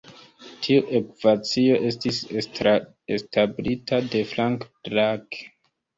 Tiu 0.67 0.79
ekvacio 0.99 1.75
estis 1.89 2.21
establita 3.17 4.01
de 4.15 4.23
Frank 4.33 4.67
Drake. 4.89 5.51